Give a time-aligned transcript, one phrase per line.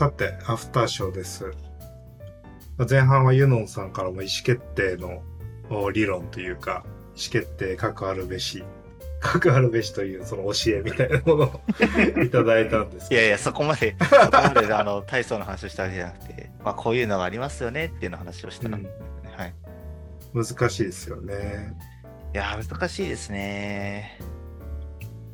[0.00, 1.52] さて、アフターショーです。
[2.88, 5.22] 前半はユノンさんからも意思決定の
[5.68, 8.64] お理論というか、意思決定、各あるべし、
[9.20, 11.60] 各あるべしというその教えみたいなものを
[12.24, 19.54] いただいたんですけどいやいや、そこまで、 そこまであの体操の話をしたわけじゃなくて、まあ、こういうのがありますよねっていうの話をしたら、うんはい。
[20.32, 21.76] 難しいですよね。
[22.32, 24.18] いやー、難しいですね。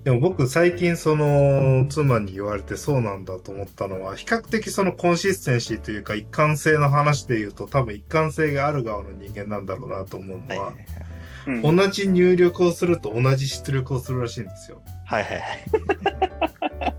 [0.07, 10.77] でも僕最近その妻に言われてそうなんだと思ったのは比較的そのコンシステンシーというか一貫性の話で言うと多分一貫性がある側の人間なんだろうなと思うのは、うん
[11.63, 14.83] 同じ入力をすると同じ出力をするらしいんですよ。
[15.05, 15.65] はいはいはい。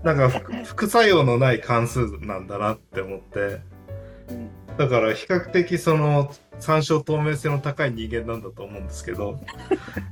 [0.02, 9.38] なんか副副作用のない関数なんだなって思って、うんだから比較的その参照透明性の高い人間なんだと思うんですけど、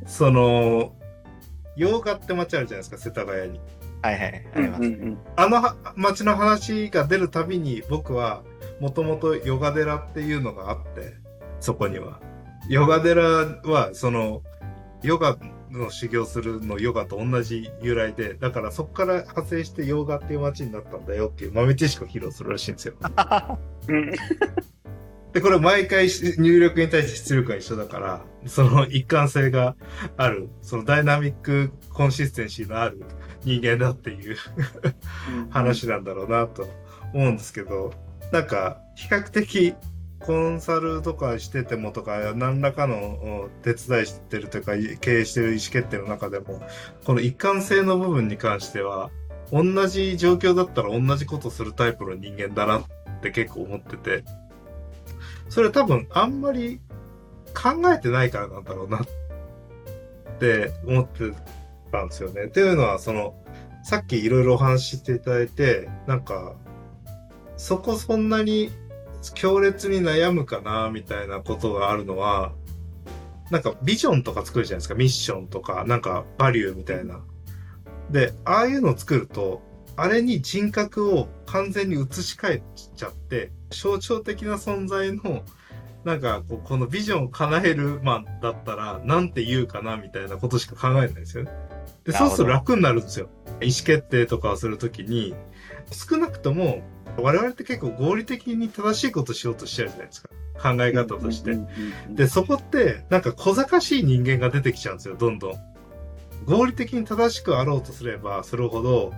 [0.06, 0.92] その、
[1.76, 3.60] 洋画って街あるじゃないですか、世田谷に。
[4.02, 4.46] はいはい。
[4.54, 4.82] あうんります。
[4.82, 8.42] うんあのは街の話が出るたびに僕は
[8.80, 11.14] もともとヨガ寺っていうのがあって、
[11.60, 12.20] そこには。
[12.68, 14.42] ヨガ寺はその
[15.02, 15.38] ヨガ
[15.70, 22.94] の修行するのヨガと同じ由来で、だからそこから派生してヨガっていう街になったんだよっていう豆知識を披露するらしいんですよ。
[25.36, 29.76] うんで、これ毎回し入力に対して出力が一緒だから、その一貫性が
[30.16, 33.02] ある、そのダイナミックコンシステンシーのある
[33.44, 34.36] 人間だっていう
[35.50, 36.66] 話なんだろうなと
[37.12, 37.92] 思うんですけど、
[38.32, 39.74] なんか比較的
[40.20, 46.62] コンサルとかしててもとか何らかのお手伝いしてるというか経営してる意思決定の中でも
[47.04, 49.10] この一貫性の部分に関しては
[49.52, 52.84] 同じ状況だったら同じことするタイプの人間だなっ
[53.20, 54.24] て結構思ってて
[55.48, 56.80] それは多分あんまり
[57.54, 59.06] 考えてないからなんだろうなっ
[60.38, 61.32] て思って
[61.90, 62.44] たんですよね。
[62.44, 63.34] っていうのはその
[63.86, 66.56] さっきいろいろお話ししていただいて、なんか、
[67.56, 68.72] そこそんなに
[69.36, 72.52] 強烈に悩むかな、みたいなことがあるのは、
[73.52, 74.96] なんかビジョンとか作るじゃないですか。
[74.96, 77.20] ミッションとか、なんかバリューみたいな。
[78.10, 79.62] で、ああいうのを作ると、
[79.94, 82.62] あれに人格を完全に移し替え
[82.96, 85.42] ちゃって、象徴的な存在の、
[86.04, 91.50] なんかこう、このビジョンを叶えるマンだったら、なんて言うかな、みたいなことしか考えないんですよね。
[92.04, 93.28] で、そうすると楽になるんですよ。
[93.60, 95.34] 意思決定とかをするときに、
[95.90, 96.82] 少なくとも、
[97.18, 100.28] 我々って結構合理的に正しいことしようとしてるじゃないですか。
[100.62, 101.58] 考え方として。
[102.10, 105.54] で、そこって、なんか小賢しい人間が出てきちゃうんですよ、どんどん。
[106.46, 109.12] 合理的に正しくあろうとすればするほど、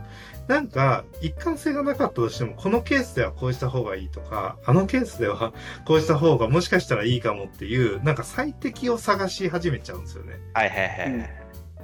[0.48, 5.52] なんか一貫性がなかったとしても、このケースではこうした方がいいとか、あのケースでは
[5.84, 10.40] こうした方がもしかしたらいいかもっていう、なんか最適を探し始めちゃうんですよね。
[10.54, 11.30] はいはいはいはい。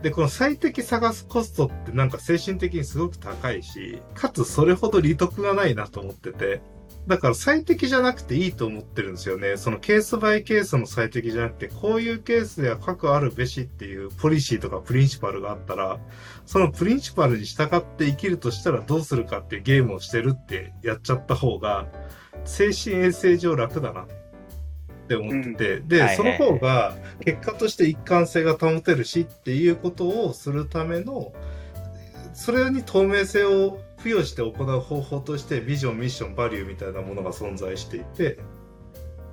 [0.02, 6.60] で、この最適探すコストってなんか精神的にすごく高いし、かつそれほど利得がないなと思ってて、
[7.06, 9.58] だから最適じゃなくていいと思ってるんですよね。
[9.58, 15.98] そのケースバイケースの最適じゃなくて、こういうケースでは各あるべしっていうポリシーとかプリンシパルがあったら、
[16.46, 21.86] そのプリンシパルに従って生きるとしたらどうするかっていうゲームをしてるってやっちゃった方が、
[22.46, 24.06] 精神衛生上楽だなっ
[25.06, 31.34] て思ってて、で、はいはいその方が結果として一貫性が保てるしっていうことをするための、
[32.32, 38.38] それに透明性を付与して行う方法としてビジョン、ミッション、バリューみたいなものが存在していて、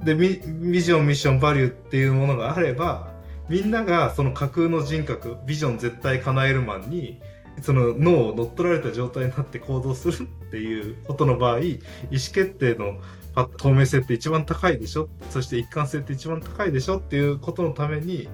[0.01, 0.39] で、ビ
[0.81, 3.11] ジョン、ミッション、バリューっていうものがあれば、
[3.49, 7.21] みんながその架空の人格、ビジョン絶対叶えるマンに、
[7.61, 11.79] その脳を乗っ取られた状態になって行動するっていうことの場合、意思
[12.09, 13.01] 決定の
[13.57, 15.09] 透明性って一番高いでしょ？
[15.31, 18.29] そして一貫性って一番高いでしょっていうことのために、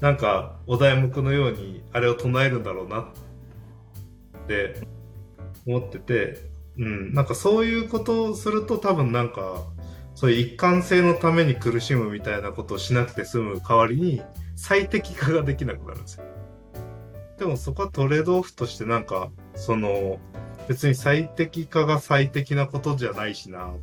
[0.00, 3.04] なんか、お題目のようにあれを唱えるんだろうなっ
[4.48, 4.80] て
[5.66, 9.62] 思ってて、うん、なんかそういうことをすると多分なんか、
[10.14, 14.22] そういう一貫性のために苦しむみたいなことをしなくて済む代わりに
[14.54, 16.24] 最適化ができなくなるんですよ。
[17.38, 20.18] でもそこはトレードオフとしてなんか、その、
[20.68, 23.74] 別に最適化が最適なことじゃないしな。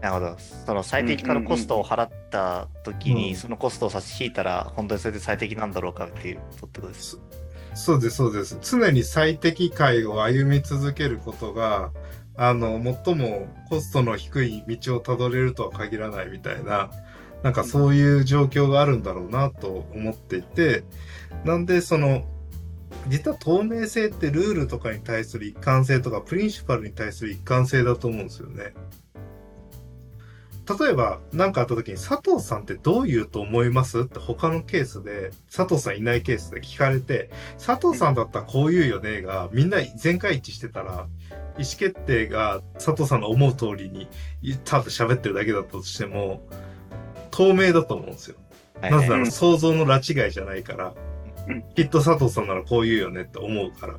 [0.00, 0.36] なるほど。
[0.38, 7.18] その最適化のコストを払った時に、うんそのコストを差し引いたら、本当にそれで最適なんだろうかっていうことです。
[7.76, 8.58] そうです、そうです。
[8.62, 11.92] 常に最適解を歩み続けることが、
[12.34, 16.90] あの、最もコストの低い道をたどれるとは限らないみたいな、
[17.42, 20.84] なんかそういう状況があるんだろうなと思っていて、
[21.44, 22.24] なんでその、
[23.08, 28.72] 実は透明性ってルールとかに対する一貫性とかプリンシパルに対する一貫性だと思うんですよね。
[30.68, 34.00] 例えば何かあった時に佐藤さんってどう言うと思います？
[34.00, 37.30] って他のケースで、佐藤さんいないケースで聞かれて、
[37.64, 41.06] 佐藤さんだったらこう言うよねが、みんな全会一致してたら、
[41.58, 44.08] 意思決定が佐藤さんの思う通りに、
[44.64, 46.42] ただ喋ってるだけだったとしても、
[47.30, 48.36] 透明だと思うんですよ。
[48.80, 50.92] はいなぜならうん想像の拉違いじゃないから
[51.48, 53.94] うん、きっと佐藤さんならこう言うよねって思うから。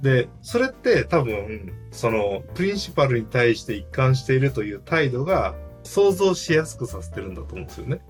[0.00, 5.54] で、それって多分、その、プリンシパルに対して一貫しているという態度が
[5.88, 8.00] 想像しやすくさせてるんだと思うんですよね。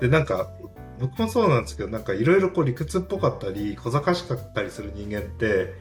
[0.00, 0.50] で、なんか、
[0.98, 5.74] 僕もそうなんですけど、なんかいろいろこう理屈っぽかったり、小賢しかったりする人間って、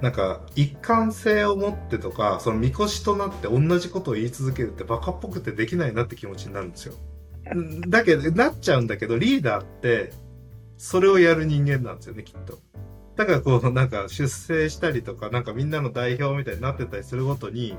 [0.00, 6.94] なんか一貫性を持ってとか、その見越しとなって同じことを言い続けるってバカっぽくてできないなって気持ちになるんですよ。
[7.88, 10.12] だけど、なっちゃうんだけど、リーダーって、
[10.78, 12.60] それをやる人間なんですよね、きっと。
[13.20, 17.76] だからこう、なんか出世したりとか、なんかみんなの代表みたいになってたりするごとに、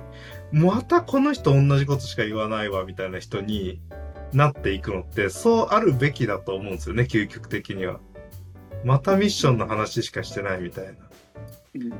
[0.52, 3.82] またこの人同じことしか言わないわ、みたいな人に
[4.34, 8.00] なっていくのって、そうあるべきだと思うんですよね、究極的には。
[8.86, 10.92] またミッションの話しかしてないみたいな。
[11.74, 11.94] うん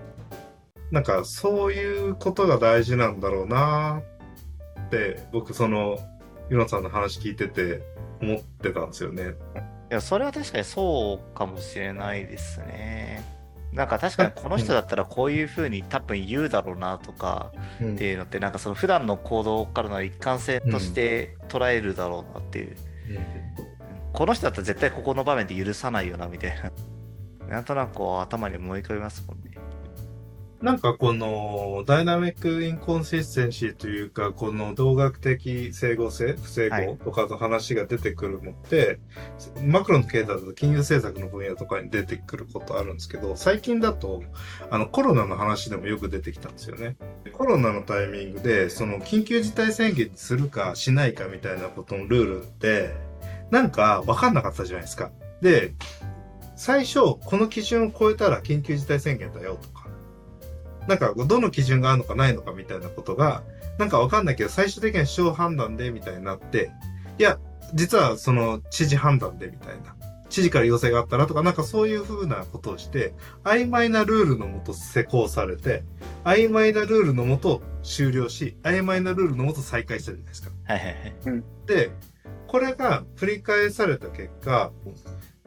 [0.92, 4.04] なんかそういうことが大事なんだろうな
[4.88, 5.98] って、僕その、
[6.50, 7.82] ユノさんの話聞いてて
[8.22, 9.36] 思ってたんですよね。
[9.92, 13.24] いや、それは確かにそうかもしれないですね。
[13.74, 22.76] なんか確かにこの人だったらこういうふうに多分言うだろうなとかうんっていうのってなんかその普段の行動からの一貫性として捉えるだろうなっていう。
[24.14, 27.48] この人だったら絶対ここの場面で許さないよなみたいな。
[27.48, 29.51] なんとなく頭に思い浮かびますもんね。
[30.62, 39.00] なんかこのダイナミックインコンシステンシーというか、この動学的整合性、不整合とかの話が出てくるのって、
[39.66, 44.22] マクロの経済だと金融政策の分野とかに出てくることあるんですけど、最近だと、
[44.70, 46.96] あのコロナの話でもよく出てきたんですよね。
[47.34, 52.94] コロナのタイミングで、その緊急事態宣言するかしないかみたいなことのルールって、
[53.50, 55.12] なんか分かんなかったじゃないですか。
[55.42, 55.74] で、
[56.56, 59.81] 最初、この基準を超えたら緊急事態宣言だよとか、
[60.88, 63.44] なんか、どの基準があるのかないのかみたいなことが、
[63.78, 66.72] なんかわかんないけど、最終的には首相判断でみたいになって、
[67.18, 67.40] いや、
[67.74, 69.96] 実はその知事判断でみたいな。
[70.30, 73.14] 知事から要請があったらとか、なんかそういう風なことをして、
[73.44, 75.84] 曖昧なルールのもと施行されて、
[76.24, 80.52] 曖昧なルールのもと終了し、曖昧なルールのもと再開したじゃないですか。
[80.64, 80.88] はいはい
[81.30, 81.44] はい。
[81.68, 81.92] で、
[82.48, 84.72] これが繰り返された結果、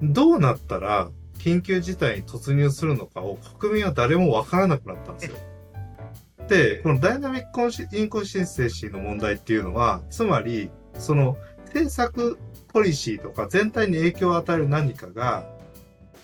[0.03, 1.11] どうなったら
[1.45, 5.37] 緊急事態に突入するのかを国民は誰もわからなくなったんですよ。
[6.49, 7.61] で、このダイナミック
[7.97, 11.37] インコンシステンシーの問題っていうのは、つまり、その
[11.67, 12.39] 政策
[12.69, 15.47] ポリシーとか全体に影響を与える何かが、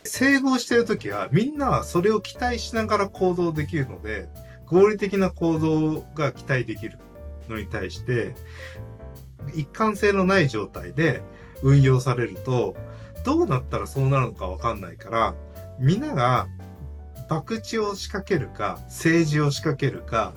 [0.04, 4.26] 整合してるときはみんなはそれを期待しながら行動できるので、
[4.64, 6.98] 合理的な行動が期待できる
[7.50, 8.34] のに対して、
[9.54, 11.22] 一貫性のない状態で
[11.62, 12.74] 運用されると、
[13.24, 15.34] どうなったらそうなるのかわかんないから、
[15.78, 16.48] みんなが
[17.28, 20.34] 博打を仕掛けるか、政治を仕掛けるか、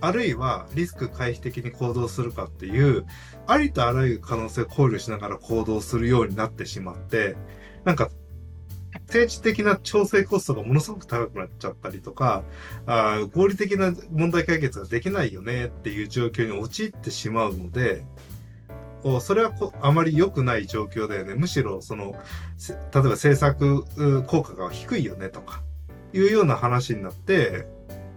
[0.00, 3.06] あるいはリスク回避的に行動するかっていう、
[3.46, 7.36] ありとあらゆる可能性を考慮しながら行動するようになってしまって、
[7.84, 8.10] なんか、
[9.06, 12.44] 政治的な調整コストがものすごく高くなっちゃったりとか、
[12.86, 18.04] あ合理的な問題解決ができないよねっていう状況に陥ってしまうので、
[19.04, 21.34] こうそれはこあまり良くない状況だよね。
[21.34, 23.84] むしろ、その、例えば政策
[24.24, 25.62] 効果が低いよねとか、
[26.14, 27.66] いうような話になって、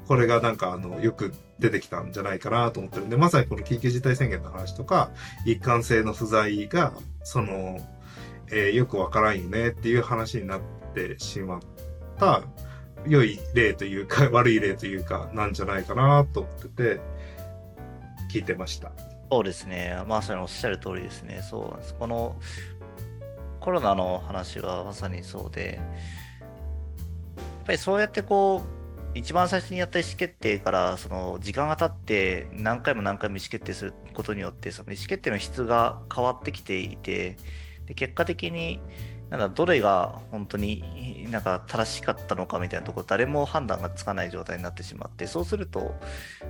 [0.07, 5.11] これがなんかあの、よく出てきたんじゃないかなと思ってるんで、まさにこの緊急事態宣言の話とか、
[5.45, 7.79] 一貫性の不在が、その、
[8.49, 10.61] えーよくわからんよねっていう話になっ
[10.95, 11.61] てしまっ
[12.17, 12.43] た、
[13.05, 17.01] 良い例というか、悪い例というか、なんじゃないかなと思ってて、
[18.31, 18.93] 聞いてました。
[19.29, 20.01] そうですね。
[20.07, 21.41] まさにおっしゃる通りですね。
[21.41, 21.95] そうなんです。
[21.95, 22.39] この
[23.59, 28.77] コロナの話はまさにそうで、やっぱりそうやってこう、
[29.17, 37.35] 一番最初にやった意思決定から、その時間が経って何回も何回も意思決定することによって、その意思決定の質が変わってきていて、
[37.85, 38.79] で結果的に、
[39.29, 45.99] なんかどれが本当になんか正しかったのかみたいなところ、誰も判断がつかない状態になってしまって、そうすると、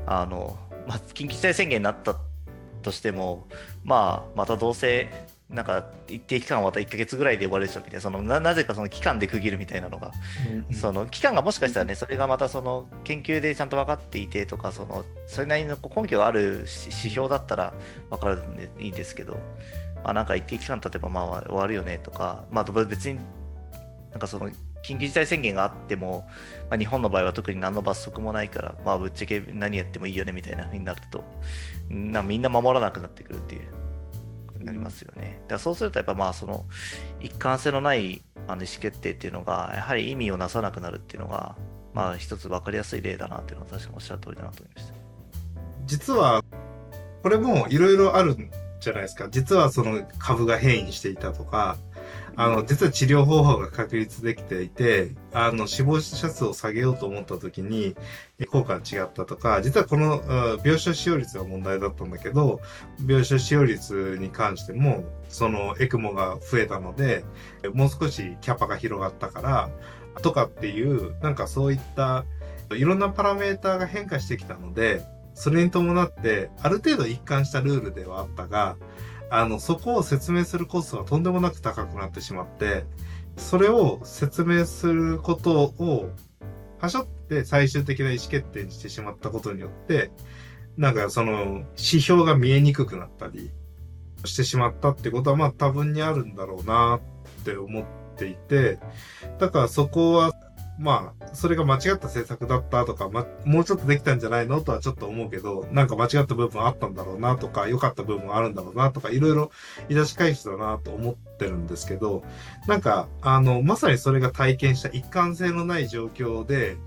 [0.06, 2.16] あの、まあ、緊急事態宣言になった
[2.82, 3.48] としても、
[3.84, 5.10] まあ、またどうせ、
[5.50, 10.12] なんか一定期間はまた1ヶ月ぐらいで終わるでしょみたいな、そのななぜかその期間で区切るみたいなのが、
[10.74, 17.74] その期間がもしかしたらね、それがまたその研究でちゃんと分かっていてとか、そのそれなりの根拠がある指指標だったら
[18.10, 19.34] 分かるんでいいんですけど、
[20.04, 23.20] まあ、なんか一定期間経てばまあ終わるよねとか、まあ、別に
[24.12, 24.50] なんかその
[24.88, 26.28] 緊緊急事態宣言があっても、
[26.70, 31.24] まあ、日本の場合は特に何の罰則もないから、まあ、ぶっちゃけ何やってもいいよねみたいな風になると、
[31.90, 35.40] なみんな守らなくなってくるっていう、なりますよね。
[35.44, 36.66] だからそうすると、やっぱまあ、その、
[37.20, 41.56] 一貫性のないあの意思決定っていうのが、やはり意味をなさなくなるっていうのが、
[41.94, 44.94] まあ、一つ分かりやすい例だなっていうのは、確かにおっしゃる通りだなと思いました。
[45.86, 46.44] 実は、
[47.24, 49.28] これもいろいろあるんじゃないですか。
[49.30, 51.78] 実はその株が変異していたとか、
[52.40, 57.96] あの、実は治療方法が確立できていて、あの、死亡者数を下げようと思った時に、
[58.52, 60.22] 効果が違ったとか、実はこの
[60.64, 62.62] 病床使用率が問題だったんだけど、
[63.00, 67.26] 病床使用率に関しても、そのエクモが増えたので、
[67.74, 69.70] もう少しキャパが広がったから、
[70.22, 72.24] とかっていう、なんかそういった、
[72.72, 75.02] いろんなパラメーターが変化してきたので、
[75.34, 78.76] それに伴って、ある程度一貫したルールではあったが、
[79.30, 82.86] あの、そこを説明するコストがとんでもなく高くなってしまって、
[83.36, 86.10] それを説明することを、
[86.80, 90.12] はしょって最終的な意思決定にしてしまったことによって、
[90.78, 93.52] なんかその指標が見えにくくなったり
[94.26, 97.00] してしまったってことはまあ多分にあるんだろうな
[97.42, 98.80] って思っていて、
[99.40, 100.34] だからそこは
[100.80, 109.52] まあ、それが間違った政策だったとか、ま、もうちょっとできたんじゃないのとはちょっと思うけど、なんか間違った部分あったんだろうなとか、良かった部分あるんだろうなとか、いろいろ
[109.90, 112.24] いらし返しだなと思ってるんですけど、
[112.68, 116.78] なんか、あの、まさにそれが体験した一貫性のない状況で、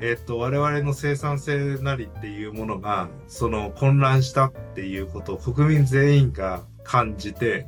[0.00, 7.66] えっと、我々の生産性なりっていうものが、その混乱したっていうことを国民全員が感じて、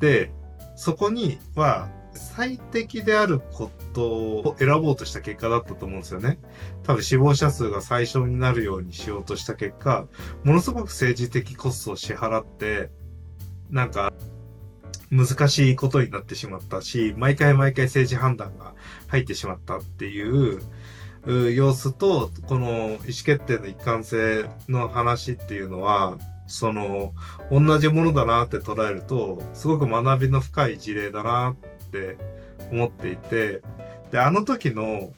[0.00, 0.32] で、
[0.76, 6.38] そこには最適であることを選ぼうとした結果だったと思うんですよね。
[6.82, 10.06] 多分死亡者数が最小になるようにしようとした結果、
[10.42, 12.90] ものすごく政治的コストを支払って、
[13.70, 14.12] なんか、
[15.10, 18.74] 難しいことになってしまったし、毎回毎回政治判断が
[19.08, 20.60] 入ってしまったっていう
[21.54, 27.14] 様子と、この意思決定の一貫性の話っていうのは、その、
[27.50, 32.18] 同じものだなって捉えると、すごく学びの深い事例だなって
[32.70, 33.62] 思っていて、
[34.10, 35.12] で、あの時の、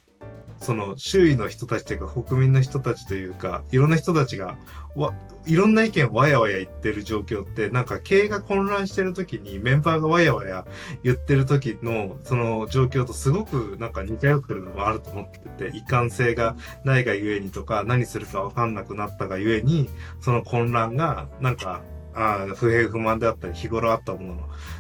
[0.59, 4.57] その周囲の人たちというか国民の人たちというか、いろんな人たちが、
[4.95, 5.13] わ、
[5.47, 10.67] いろんな意見をわやわや言ってる状況って、なんか経営が混乱してる時にメンバーがわやわや
[11.05, 19.89] 言ってる時のその状況とすごくなんか似通ってるのがあると思ってて、一貫性がないがゆえにとか、何するかわかんなくなったがゆえに、
[20.21, 21.83] その混乱がなんか
[22.17, 24.35] あ不平不満であったり、日頃あったものの、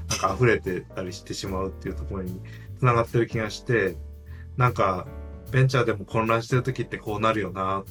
[0.09, 2.40] なんか溢れてたりしてしまうっていうところに
[2.78, 3.97] 繋がってる気がして、
[4.57, 5.07] なんか、
[5.52, 7.85] ベンチャーでも混乱してる時ってこうなるよな、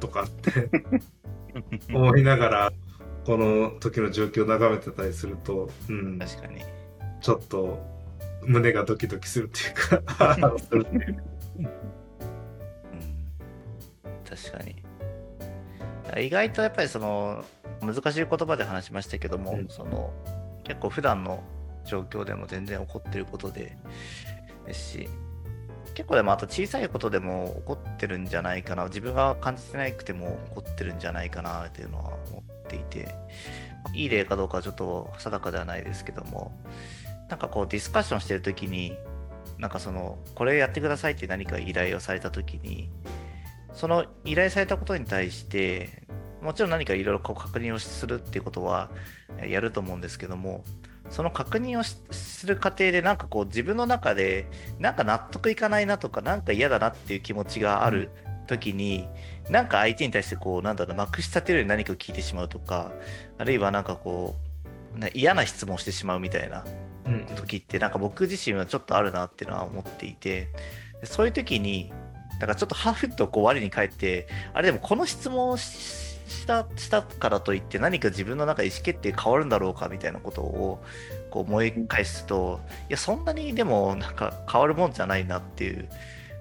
[0.00, 0.68] とかって
[1.94, 2.72] 思いながら、
[3.24, 6.18] この時の状況を眺めてたりすると、うん。
[6.18, 6.60] 確かに。
[7.20, 7.78] ちょっと、
[8.42, 11.24] 胸がドキドキするっていうかするっていう。
[11.60, 11.66] うん、
[14.28, 14.82] 確かに。
[16.18, 17.44] 意外とやっぱりその
[17.80, 20.12] 難しい言葉で話しましたけども、うん、その
[20.64, 21.42] 結構普段の
[21.84, 23.76] 状況でも全然起こってることで
[24.66, 25.08] ですし
[25.94, 33.14] 結構でもあと小さいことでも起こってるんじゃないかな自分が感じてなくても起こってるんじゃないかなっていうのは思っていて
[33.94, 36.52] いい例かどうかはちょっと定かではないですけども
[37.28, 38.96] なんかこうディスカッションしてる時に
[39.58, 42.90] なんかそのこれやってくださいって何か依頼をされた時に
[43.72, 46.02] その依頼されたことに対して
[46.42, 48.90] もちろん何かいろいろ確認をするっていうことは
[49.46, 50.64] やると思うんですけども
[51.10, 54.46] その確認をする過程でなんかこう自分の中で
[54.78, 58.10] なんか納得いかないなとかなんか嫌だなっていう気持ちがある
[58.46, 59.08] 時に、
[59.46, 62.92] うん、なんか相手に対してこうなんだろうまくし立てるように何かを聞いてしまうとか
[63.38, 64.50] あるいはなんかこう
[65.14, 66.64] 嫌な質問をしてしまうみたいな
[67.36, 70.48] 時ってなんか僕自身はちょっとあるなっていうのは思っていて
[71.04, 71.92] そういう時に
[72.40, 75.99] だからちょっとハフッとこう我に返ってあれでもこの質問をし
[76.46, 80.82] たしたからといって何か自分の中で意思決定変わるんだろうかみたいなことを
[81.30, 85.88] こう思い返すといやそんなにでもなんか変わるもんじゃないなっていう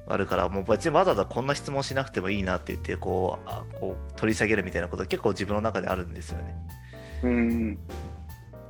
[0.07, 6.55] あるからもう別にわざわざこんな質問しなくてもいいなって言ってこうあこう取り下げるみたいなこと結構自分の中であるんですよね。
[7.23, 7.79] うん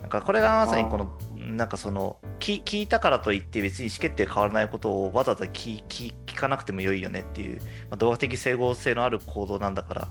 [0.02, 10.08] なんかこれがまさにこのなんかその聞聞いたからといって別に意思決定変わらないことをわざわざ聞聞聞かなくても良いよねっていう、まあ、動画的整合性のある行動なんだから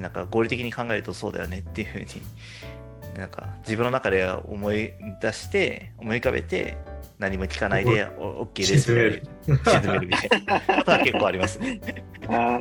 [0.00, 2.06] なんか合理的に考えるとそうだよねっていうふうに
[3.18, 6.78] なんか自分の中で思い出して思い浮かべて
[7.18, 9.22] 何も聞かないで OK です沈める。
[9.46, 10.60] 沈めるみたいな。
[10.78, 11.80] ことは結構ありますね。
[12.28, 12.60] あ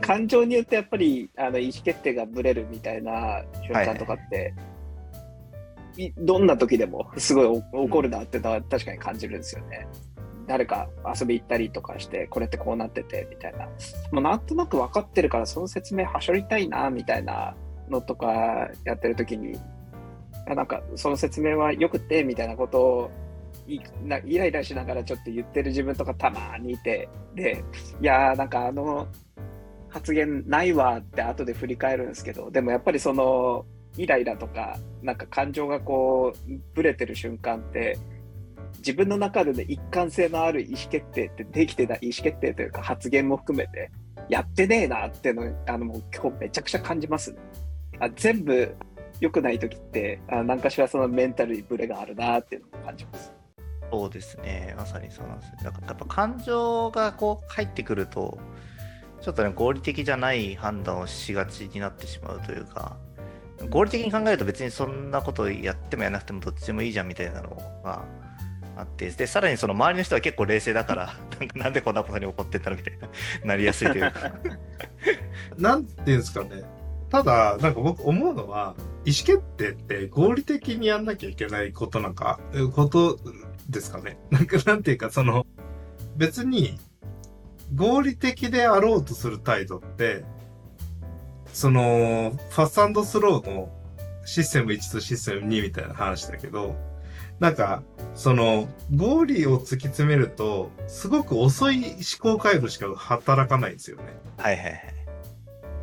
[0.00, 4.54] 感情によってやっぱりあの意思決定がぶれるみたいな瞬間とかって、はいはい
[6.18, 9.88] どんな時でもすごい怒るなってのは確かに感じるんですよね。
[10.48, 13.66] 誰か遊び行ったりとかして、これってこうなってて、みたいな。
[14.10, 17.54] もうなんとなく分かってるから、その説明はしょりたいな、みたいな
[17.88, 19.58] のとかやってる時に、
[20.48, 23.10] あなんかその説明はよくて、みたいなことを
[23.68, 27.62] イライラしながらちょっと言ってる自分とかたまにいて、で、
[28.00, 29.06] いやーなんかあの
[29.90, 33.66] 発言ないわって後で振り返るんですけど、でもやっぱりその
[33.98, 37.98] イライラとか、なんか感情がこう、ブレてる瞬間って、
[38.78, 43.90] 自分の中での一貫性のある意思決定ってできてない意思決定というか発言も含めて、
[44.28, 47.38] やってねえなっていうのあのもう今日めちゃくちゃ感じますね。
[48.00, 48.74] あ全部
[49.20, 53.32] 良くない時って、あ何かしらそのメンタルにブレがあるなっていうのを感じます。
[53.90, 55.56] そうですね、まさにそうなんですよ。
[55.64, 58.38] だからやっぱ感情がこう入ってくると、
[59.20, 62.96] ちょっとね、合理的じゃない判断をしがちになってしまうというか、
[63.70, 67.50] 合理的に考えると別にそんなことやってもやらなくてもどっちでもいいじゃんみたいなの
[67.82, 68.04] があ
[68.78, 73.08] あって、で、さらにその周りの人は結構冷静だから、 なんかなんでこんなことに怒ってんだろうみたいな、
[73.44, 74.32] なりやすいというか。
[75.58, 76.62] なんていうんですかね。
[77.10, 83.18] ただ、なんか僕思うのは、意思決定って合理的にやんなきゃいけないことなんか、えこと
[83.68, 84.18] ですかね。
[84.30, 85.46] なんか、なんていうか、その、
[86.16, 86.78] 別に、
[87.74, 90.24] 合理的であろうとする態度って、
[91.52, 93.70] その、ファストスローの
[94.24, 96.76] システム1とシステム2みたいな話だけど、
[97.40, 97.82] なんか、
[98.14, 104.04] その、合理を突き詰めると、すごく遅い思考回路しか働かないんですよね。
[104.38, 104.98] はいはいはい。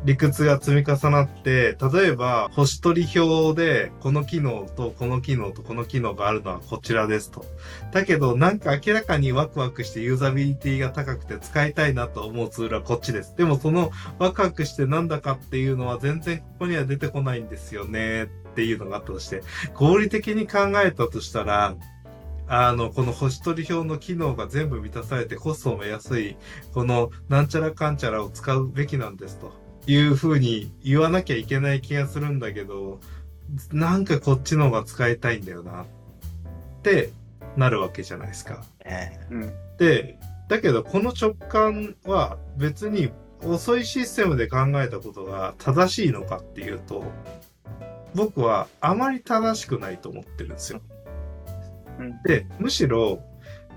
[0.04, 7.44] 理屈が積み重なって、例えば、星取り表で、この機能とこの機能とこの機能があるのはこちらですと。
[7.90, 13.34] だけど、なんか明らかにワクワクしてユーザビリティが高くて使いたいなと思うツールはこっちです。
[13.36, 19.42] でもそのワクワクしてなんだかっていうのは全然ここには出てこないんですよねっていうのがあったとして、
[19.74, 21.76] 合理的に考えたとしたら、
[22.48, 26.36] あの、この星取り表の機能が全部満たされてコストも安い、
[26.72, 29.52] このなんちゃらかんちゃらを使うべきなんですと。
[29.88, 32.98] いう風に言わなきゃいけない気がするんだけど、
[33.72, 35.86] なんかこっちの方が使いたいんだよなっ
[36.82, 37.10] て
[37.56, 38.64] なるわけじゃないですか。
[38.84, 39.52] えうん。
[39.78, 43.12] で、だけどこの直感は別に
[43.44, 47.04] 遅いシステムで考えたことが正しいのかっていうと、
[48.16, 50.80] 僕はあまり正しくないと思ってるんですよ。
[52.00, 53.22] うんで、むしろ、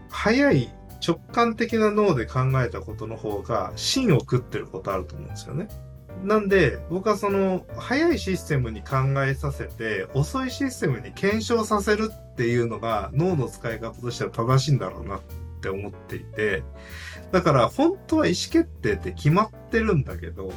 [0.09, 0.69] 早い
[1.05, 5.67] 直感的な脳で考えたことの方が芯を食ってることあると思うんですよね。
[6.23, 15.21] なんで、僕はその、早いシステムに考えさせて、遅いシステムに検証させるっていうのが脳の使い方としては正しいんだろうなっ
[15.61, 16.63] て思っていて、
[17.31, 20.51] だから本当は意思決定って決まってるんだけど、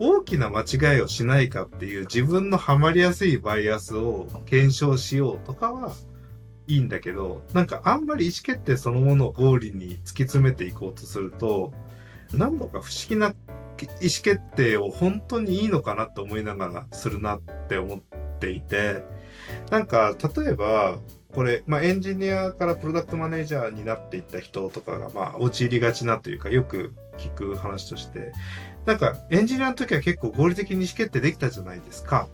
[0.00, 5.92] 大きな間違いをしないかっていう自分のハマりやすいバイアスを検証しようとかは
[6.66, 11.72] いいんだけど、なんかあんまり意思決定そのものを合理に突き詰めていこうとすると、
[12.32, 13.34] なんだか不思議な意思
[14.00, 18.00] 決定を本当にいいのかなって思いながらするなって思っ
[18.38, 19.02] ていて、
[19.70, 20.98] なんか例えば、
[21.32, 28.32] これ、まあ、エンジニアからプロダクトマネージャーになっていった人とかが、まあ、陥りがちなというか、よく聞く話として、
[28.88, 32.26] なんか、エンジニアの時は結構合理的に意思決定できたじゃないですか。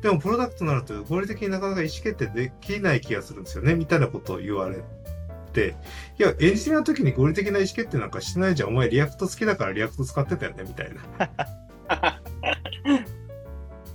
[0.00, 4.82] でも、プロダクトになると合理的になかなか意思決定できない気がするんですよね、みたいなことを言われ
[5.52, 5.76] て、
[6.18, 8.70] いや、エンジニアの時に合理的な意思決定なんかしてないじゃん。
[8.70, 12.20] お前 React 好きだから React 使ってたよね、みたいな。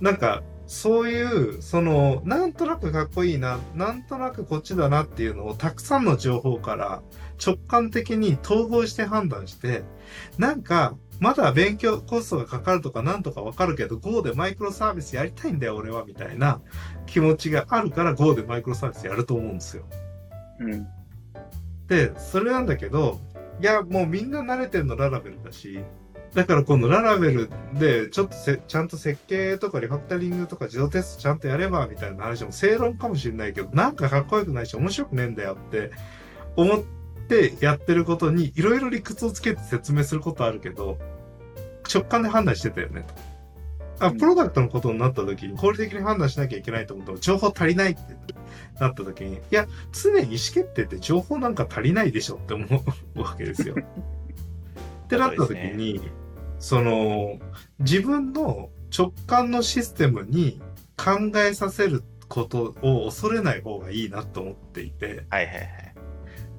[0.00, 7.02] なんか、そういう、その、なんとなくかっこいいな、なんとなくこっちだなっていうのをたくさんの情報から
[7.44, 9.82] 直感的に統合して判断して、
[10.38, 16.60] なんか、まだ勉強コストがかかるとかなんとかわかるけど、Go でマイクロサービスやりたいんだよ、俺は、みたいな
[17.06, 19.84] 気持ちがあるから Go でマイクロサービスやると思うんですよ。
[20.60, 20.86] うん。
[21.86, 23.20] で、それなんだけど、
[23.60, 25.80] いや、もうみんな慣れてるのララベルだし、
[26.34, 35.92] だからこのララベルでちょっとせちゃんと設計とかリファクタリングとか自動テストちゃんとやればみたいな話も正論かもしれないけど、なんかかっこよくないし面白くねえんだよって
[36.56, 36.95] 思って
[37.60, 40.98] やってることにいろいろ理屈をつけて説明することあるけど、
[41.92, 44.06] 直感で判断してたよねと。
[44.06, 48.00] あ、うんプロダクトのことになった時に合理的に判断しなきゃいけないと思っても情報足りないって
[48.78, 52.66] なった時に、いや、常に意思決定って情報なんか足りないでしょって思
[53.14, 53.74] うわけですよ。
[55.04, 56.00] ってなった時に、
[56.58, 57.38] その、
[57.78, 60.60] 自分の直感のシステムに
[60.96, 65.85] 考えさせることを恐れない方がいいなと思っていて、はいはいはい。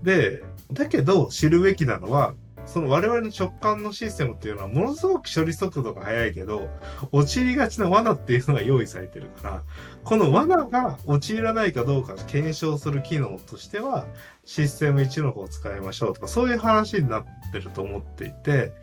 [0.04, 2.34] で、だけど知るべきなのは、
[2.66, 6.70] そその我々の直感のシステムっていうのはものすごく処理速度が速いけど、
[7.12, 9.64] 陥りがちな罠っていうのが用意されてるから、
[10.04, 14.06] この罠が陥らないかどうか検証する機能としては、
[14.46, 18.74] システム1の方を使いましょうとか、そういう話になってると思っていて、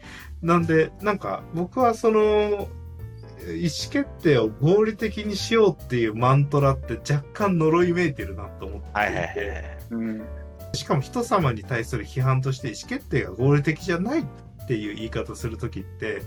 [0.43, 9.79] なんで、なんか僕はその、意思決定を合理的にしようっていうマントラって若干呪いめいてるなと思っていて、はいはいはいはい。
[9.91, 10.44] うん。
[10.75, 14.25] しかも人様に対する批判として意思決定が合理的じゃないっ
[14.67, 16.23] ていう言い方するときって、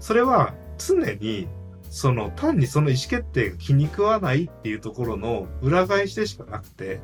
[0.00, 1.48] それは常に
[1.90, 7.00] その単にその意思決定が気に食わないっていうところの裏返しでしかなくて、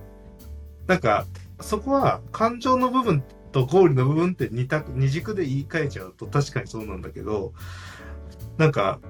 [0.87, 1.27] なんか
[1.61, 7.55] そこは感情の部分と合理の部分って二択、二軸で言い換えちゃうと確かにそうなんだけど、
[8.59, 9.01] なんか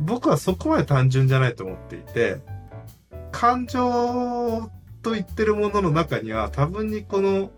[0.00, 2.38] 僕はそこまで単純じゃないと思っていて、
[3.30, 4.70] 感情
[5.02, 7.50] と言ってるものの中には多分にこの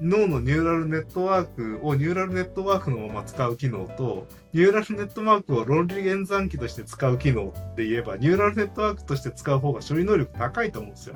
[0.00, 11.14] 脳のニューラルネットワークをニューラルネットワークのまま使う機能と、ニューラルネットワークを論理演算機として使う機能って言えば、ニューラルネットワークとして使う方が処理能力高いと思うんですよ。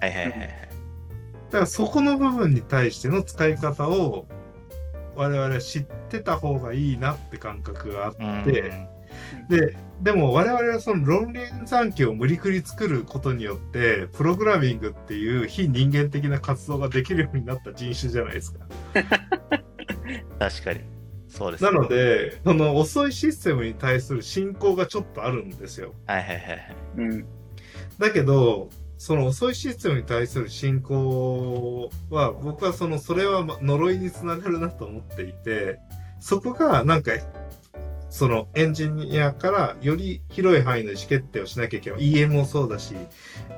[0.00, 0.48] はいはいはいはい。
[1.50, 4.26] だからそこの部分に対しての使い方を
[5.16, 8.99] 我々は知ってた方がいいなって感覚があって、うん
[9.48, 18.66] で、でも我々はその論理演算機を無理くり作ることによって、プログラミングっていう非人間的な活動ができるようになった人種じゃないですか。
[20.38, 20.80] 確かに。
[21.28, 21.70] そうですね。
[21.70, 25.94] なので、その遅いシステムに対する信仰がちょっとあるんですよ。
[26.06, 26.76] はいはいはいはい。
[26.96, 27.26] うん。
[27.98, 35.78] だけど、その遅いシステムに対する信仰は、僕はその、それはま呪いにつながるなと思っていて、
[36.18, 37.12] そこがなんか、
[38.10, 42.12] そのエンジニアからより広い範囲の意思決定をしなきゃいけない。
[42.12, 42.96] EM もそうだし、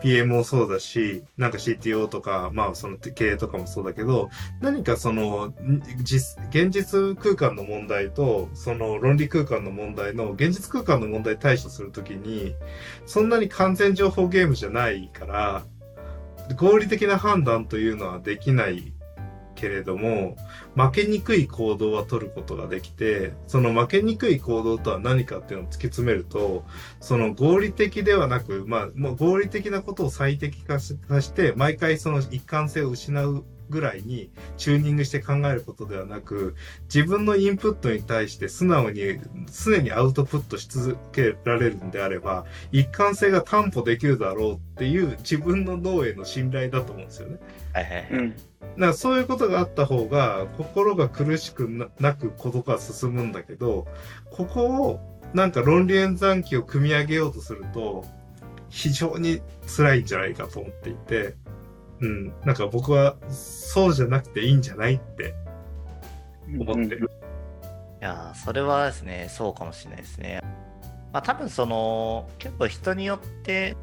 [0.02, 4.28] PM もそうだし、なんか CTO とか、まあその経営とかもそうだけど、
[4.60, 5.54] 何かその、
[6.02, 12.54] 実、現実空間の問題と、その論理空間の問題の、現実空間の問題対処するときに、
[13.06, 15.64] そんなに完全情報ゲームじゃないから、
[16.56, 18.92] 合理的な判断というのはできない
[19.62, 20.36] けれども、
[20.74, 26.64] 負けにくい行動は取ることができて、その負けにくい行動とは何かっていうのを突き詰めると、
[27.00, 36.56] その合理的ではなく、まあ、もう合理的なことを最適化し化して、毎回その一貫性を失うぐらいにチューニングして考えることではなく、
[36.92, 39.20] 自分のインプットに対して素直に、
[39.64, 47.38] 常にアウトプットし続けられるんであれば、一貫性が担保できるだろうっていう自分の脳への信頼だと思うんですよね。
[47.72, 48.06] はいはいはい。
[48.10, 48.34] うん。
[48.76, 53.86] だからそういうことがあった方が心が苦しくななくことが進むんだけど、
[54.30, 55.00] ここを
[55.34, 58.04] なんか論理演算機を組み上げようとすると
[58.68, 61.34] 非常に辛いんじゃないかと思っていて、
[62.00, 65.34] うん、なんか僕はそうじゃなくていいんじゃないって
[66.58, 67.10] 思ってる。
[68.00, 70.40] いやーそれはですね、そうかもしれないですね。
[71.12, 73.76] まあ多分その、結構人によって、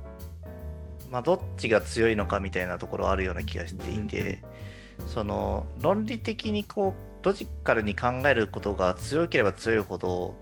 [1.10, 4.44] まあどっちが強いのかみたいなところあるような気がしていて、
[5.08, 10.36] その論理的にこう、ロジカルに考えることが強ければ強いほど、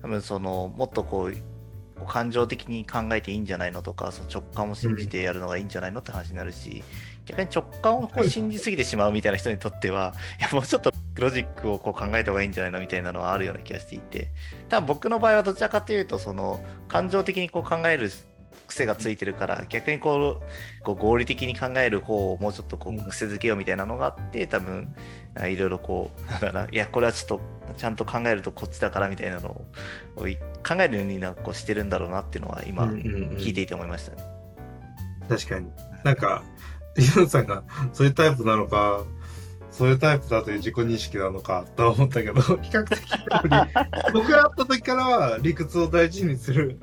[0.00, 1.34] 多分その、もっとこう、
[2.06, 6.82] 感情的に考えていいんじゃないのとか、その直感を信じてやるのがいいんじゃないのって話になるし、
[7.26, 14.30] 逆に直感をこう信じすぎてしまうみたいな人にとっては、いやもうちょっとロジックをこう考えた方がいいんじゃないのみたいなのはあるような気がしていて、
[14.68, 18.10] 多分僕の場合はどちらかというと、その感情的にこう考える
[18.72, 24.94] 癖がついてるから、逆にこうこう合理的に考える方をもうちょっとこうんう癖づけようみたいなのがあって、多分
[25.36, 27.40] いろいろこう、 だろうな、いや、これはちょっと
[27.76, 29.64] ちゃんと考えるとこっちだからみたいなのを
[30.16, 33.02] 考えるようになんかこうしてるんだろうなっていうのは今うんうんうん
[33.36, 34.22] 聞いていて思いましたね。
[35.28, 35.70] 確かに。
[36.04, 36.42] なんか、
[36.96, 39.04] イノさんがそういうタイプなのか、
[39.70, 43.00] そういうタイプだという自己認識なのかとは思ったけど、 比較的
[44.12, 46.78] 僕が会った時からは理屈を大事にする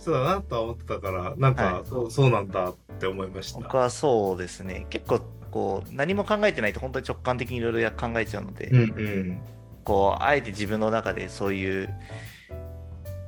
[0.00, 3.60] 人だなとは思ってたから、なんか、はいそうそうなんだって思いました。
[3.60, 9.40] 僕はそうですね、結構こう何も考えてないと本当に直感的にいろいろ考えちゃうので、うんうん。
[9.82, 11.94] こうあえて自分の中でそういう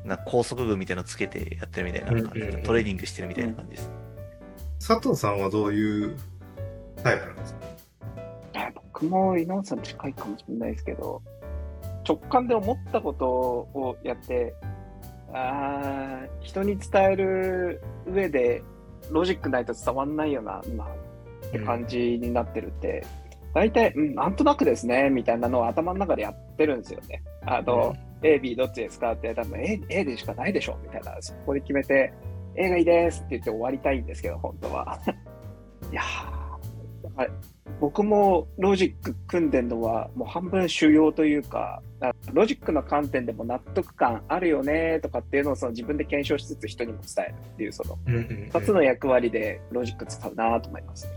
[0.04, 3.90] な高速具みたいなのつけてやってるみたいな感じで、うんうんうんトレーニングしてるみたいな感じです。
[4.86, 6.16] 佐藤さんはどういう
[7.02, 7.60] タイプなんですか？
[8.54, 11.22] あ僕も井上さん近いかもしれないですけど、
[12.06, 14.54] 直感で思ったことをやって、
[15.32, 18.62] あー人に伝える上で
[19.10, 20.86] ロジックないと伝わんないよな、今。
[20.86, 23.04] って感じになってるって、
[23.54, 27.22] 大体、うん、なんとなくですね、みたいなのを頭の中でやってるんですよね。
[27.44, 32.12] あの、A、B どっちですかって、多分 A, A でしかないでしょ、みたいな、そこで決めて、
[32.54, 34.98] A がいいですって言って終わりたいんですけど、本当は。
[35.92, 36.41] いやー、
[37.16, 37.30] だから
[37.80, 41.82] 僕もロジック組んでるのはもう半分修養というか、
[42.32, 51.12] ロジックの観点でも納得感あるよねとかっていうのをその自分で検証しつつ人にも伝えるっていうそのうんうんうん2つの役割でロジック使うなと思いますね。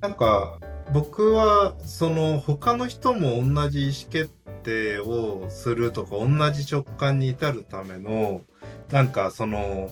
[0.00, 0.58] なんか
[0.92, 4.30] 僕はその他の人も同じ意思決
[4.64, 8.42] 定をするとか同じ直感に至るための
[8.90, 9.90] なんかその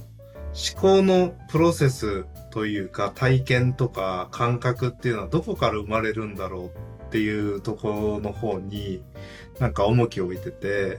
[0.52, 9.02] 思考のプロセスというか体験とか感覚っていうのはどこから生まれるんだろうっていうところの方に
[9.58, 10.98] なんか重きを置いてて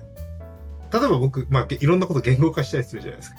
[0.92, 3.38] 例えば僕、まあ、いろんなこと言語化したりするじゃないですか。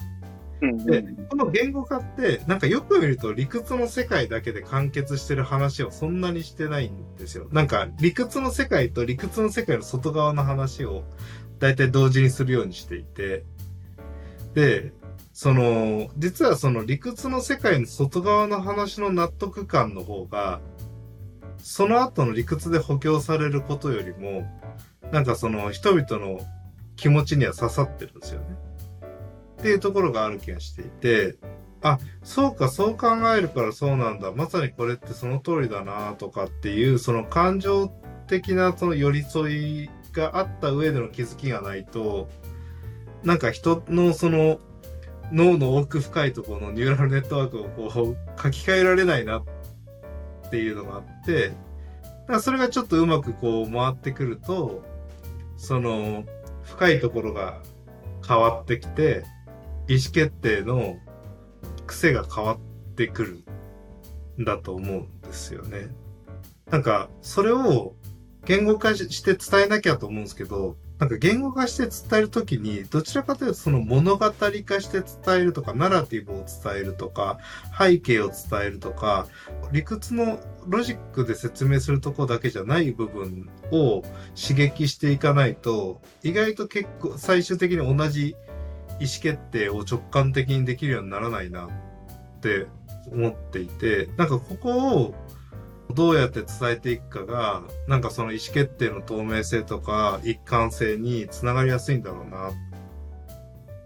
[0.61, 7.47] うんでこの言語化って、なんかよく見ると理屈の世界だけで完結してる話をそんなにしてないんですよ。
[7.51, 11.03] なんか理屈の世界と理屈の世界の外側の話を
[11.59, 13.43] 大体同時にするようにしていて、
[14.53, 14.93] で、
[15.33, 20.61] その、実はその理屈の世界の外側の話の納得感の方が、
[21.57, 24.47] その後の理屈で補強されることよりも、
[25.11, 26.39] なんかその人々の
[26.95, 28.47] 気持ちには刺さってるんですよね。
[29.59, 31.35] っていうところがある気がしていて、
[31.81, 34.31] あ、そうか、そう考えるからそうなんだ。
[34.31, 37.87] まさにこれってその通りだなとかっていう、その感情
[38.27, 42.29] 的なその寄り添いがあった上での気づきがないと、
[43.23, 44.59] なんか人のその
[45.31, 49.43] 脳の奥深いところのニューラルネットワークをこう書き換えられないなっ
[50.51, 51.53] ていうのがあって、だ
[52.27, 54.83] からそれがちょっとうまくこう回ってくると、
[55.57, 56.23] その
[56.63, 57.61] 深いところが
[58.27, 59.23] 変わってきて、
[59.87, 60.97] 意思決定の
[61.87, 63.43] 癖が変わってくる
[64.41, 65.87] んだと思うんですよね。
[66.69, 67.93] なんか、それを
[68.45, 77.39] 言語化して伝えなきゃと思うんですけど、なんか言語化して伝えるときに、どちらかというとその物語化して伝えるとか、ナラティブを伝えるとか、
[77.77, 79.27] 背景を伝えるとか、
[79.71, 84.03] 理屈のロジックで説明するとこだけじゃない部分を
[84.39, 88.35] 刺激していかないと、意外と結構最終的に同じ
[88.99, 92.67] 意思決定を直感的にできるようにならないなって
[93.11, 95.15] 思っていて、なんかここを
[95.93, 102.51] どうやって伝えていくかが、なんかその意思決定の透明性とか一貫性につながりやすいんだろうな。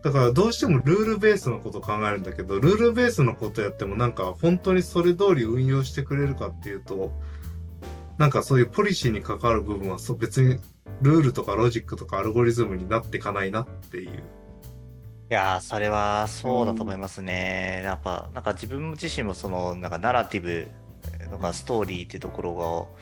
[0.04, 7.12] だからどうしてもルールベースのこと考えるんだけど、ルールベースのことやってもなんか本当にそれ通り運用してくれるかっていうと、
[8.18, 10.60] なんかそういうポリシーに関わる部分は別に
[11.02, 14.24] ルールとかロジックとかアルゴリズムになっていかないなっていう。
[15.30, 17.82] いや、それはそうだと思いますね。
[17.84, 20.68] やっぱ、なんか自分自身もその、なんかナラティブ
[21.30, 22.98] とかストーリーっていうところを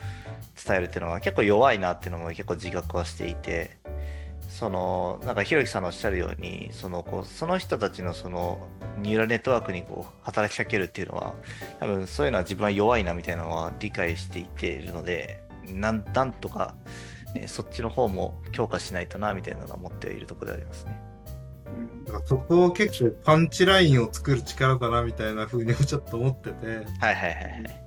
[0.64, 3.76] 伝えるっていうのは結構弱いなっていうのも結構自覚はしていて、
[4.48, 8.66] その、なんかひろきさんのおっしゃるように、その、こう、その人たちのその、
[8.98, 11.34] ニューラルネットワークにこう、働きかけるっていうのは、
[11.78, 16.74] 多分そういうのは自分は弱いなみたいなのは理解していているので、なん、なんとか、
[17.34, 21.02] ねそっちの方も強化しないとな、みたいなのは思っているところでありますね。
[22.24, 27.30] そこを結構パンチラインを作る力だなみたいな風にちょっと思ってて、はいはいはいは
[27.68, 27.85] い。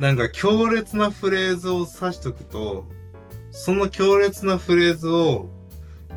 [0.00, 2.86] なんか強烈なフレーズを指しとくと、
[3.50, 5.50] その強烈なフレーズを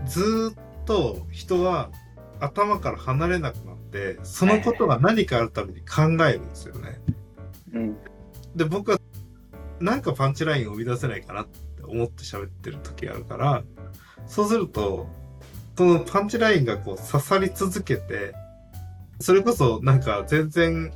[0.06, 1.91] ずーっと人は
[2.39, 7.02] 頭から離れなくなって、そのことが何かあるために考えるんですよね。
[7.74, 7.98] うん
[8.56, 9.00] で、僕は
[9.80, 13.63] なんかパンチラインを生み出せないかなって思って喋ってる時があるから、
[14.28, 15.08] そうすると、
[15.76, 18.34] そのパンチラインがこう刺さり続けて、
[19.19, 20.93] それこそなんか全然、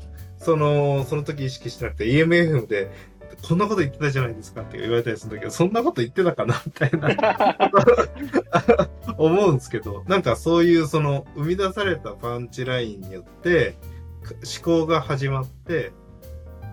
[0.47, 2.89] その、その時意識してなくて EMF で、
[3.45, 6.61] こんなこと言ってたじゃないですかって言われたりするんだけど、そんなこと言ってたかな？
[6.65, 8.89] みたいな。
[9.19, 13.75] 思うんですけど、なんかそういうその生み出されたパンチラインによって
[14.23, 15.91] 思考が始まって、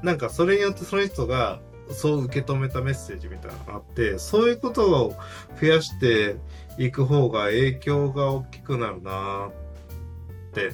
[0.05, 1.59] なんかそれによってその人が
[1.91, 5.15] そう受け止めたメッセージみたいなのがあって、そういうことを
[5.61, 6.37] 増やして
[6.79, 10.71] いく方が影響が大きくなるなって、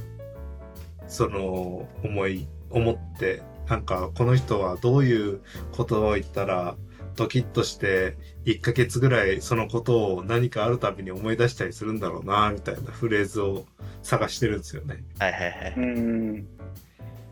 [1.09, 5.41] その思い、思って、なんかこの人はどういう
[5.77, 6.77] 言葉を言ったら
[7.17, 13.67] ドキッとして1ヶ月ぐらいそのことを何かあるたびに思い出したりするんだろうなみたいなフレーズを
[14.03, 15.05] 探してるんですよね。
[15.19, 15.75] はいはいはい。
[15.77, 16.49] うん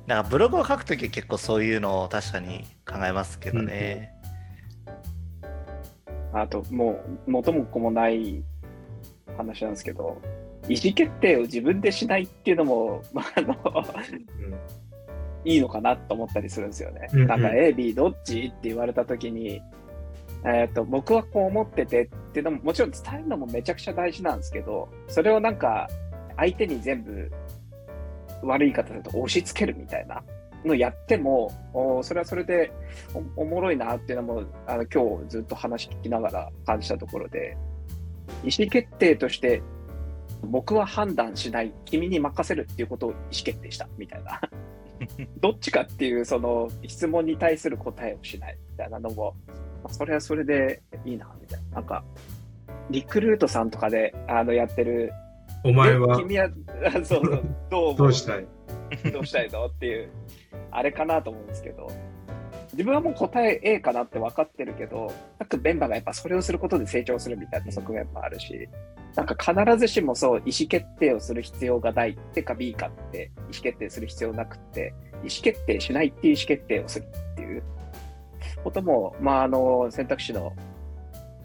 [0.07, 4.15] なんかブログを書くときは結構そういうのを確かに考えますけどね。
[6.33, 6.93] あと、も
[7.27, 8.43] う、元も子もない
[9.37, 10.21] 話なんですけど、
[10.69, 13.55] 意思決定を自分でしないっていうのも、まあ、あの、
[15.49, 17.09] いいのかなと思ったりするんですよね。
[17.13, 19.63] うんうんなんか A、B どっちって言われたときに、
[20.45, 25.89] えっと僕はこう思っててっていうのももちろん伝えるのもめちゃくちゃ大事なんですけど、それをなんか
[26.37, 27.33] 相手に全部
[28.43, 30.23] 悪い言い方すると押し付けるみたいな
[30.67, 32.71] のやっても、おそれはそれで
[33.37, 37.57] おおもろいなっていうのも、あの今日ずっと話聞きながら感じたところで、
[38.45, 39.63] 意思決定として、
[40.43, 44.41] 僕は判断しない、君に任せるっていうことを意思決定したみたいな。
[45.41, 49.35] どっちかっていうその質問に対する答えをしないみたいなのも、
[49.83, 51.77] まあそれはそれでいいなみたいな。
[51.77, 52.05] なんか、
[52.91, 55.13] リクルートさんとかであのやってる、
[55.65, 56.49] えお前は君は、
[56.87, 57.97] あそうそう、 どう思う？
[57.97, 58.47] どうしたい？
[59.13, 59.67] どうしたいの？
[59.67, 60.11] っていう、
[60.71, 61.89] あれかなと思うんですけど、
[62.79, 68.69] 自分はもう答え A かなって分かってるけど、各メンバーがやっぱそれをすることで成長するみたいな側面もあるし、
[69.17, 77.65] なんか必ずしもそう意思決定をする必要がないってか B かって意思決定する必要なくって、意思決定しないっていう意思決定をするっていう
[78.63, 80.53] ことも、まああの選択肢の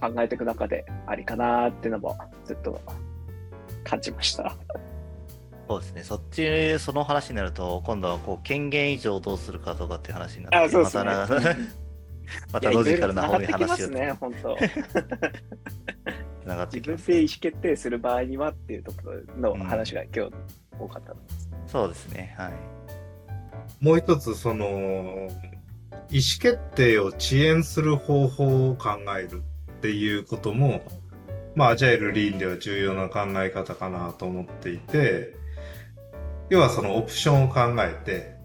[0.02, 2.16] 考えていく中でありかなっていうのも
[2.46, 2.80] ずっと
[3.84, 4.56] 感じました。
[5.68, 6.04] そうですね。
[6.04, 11.56] そっち、その話になると、今度はこう権限以上どうするかとかっていう話になって、あそうですねまたな
[12.52, 14.58] またロジカルな方にいやいろいろ話をね、本当。
[16.72, 16.82] 自。
[16.82, 18.98] 分で意思決定する場合にはっていうとこ
[19.40, 20.34] ろの話が今日
[20.80, 21.50] 多かったです。
[21.68, 22.36] そうですね。
[22.38, 22.54] はい。
[23.80, 24.66] もう一つ、その、
[26.10, 30.82] 意思決定を遅延する方法を考えるっていうことも、
[31.56, 35.36] まあ、アジャイルリーンでは重要な考え方かなと思っていて、
[36.54, 38.36] 要はそのオプションを考えて、